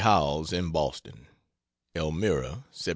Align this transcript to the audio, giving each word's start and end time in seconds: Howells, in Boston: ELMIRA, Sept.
Howells, 0.01 0.51
in 0.51 0.71
Boston: 0.71 1.27
ELMIRA, 1.93 2.63
Sept. 2.73 2.89